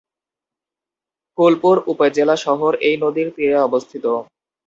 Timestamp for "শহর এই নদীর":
2.45-3.27